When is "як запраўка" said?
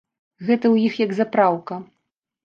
1.01-1.77